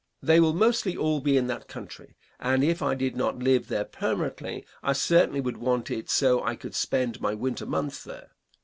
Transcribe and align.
They 0.23 0.39
will 0.39 0.55
mostly 0.55 0.97
all 0.97 1.19
be 1.19 1.37
in 1.37 1.45
that 1.45 1.67
country, 1.67 2.17
and 2.39 2.63
if 2.63 2.81
I 2.81 2.95
did 2.95 3.15
not 3.15 3.37
live 3.37 3.67
there 3.67 3.85
permanently, 3.85 4.65
I 4.81 4.93
certainly 4.93 5.41
would 5.41 5.57
want 5.57 5.91
it 5.91 6.09
so 6.09 6.41
I 6.41 6.55
could 6.55 6.73
spend 6.73 7.21
my 7.21 7.35
winter 7.35 7.67
months 7.67 8.03
there. 8.03 8.31